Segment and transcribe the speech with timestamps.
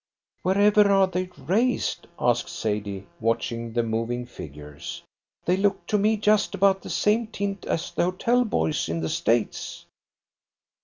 [0.41, 5.03] "Wherever are they raised?" asked Sadie, watching the moving figures.
[5.45, 9.09] "They look to me just about the same tint as the hotel boys in the
[9.09, 9.85] States."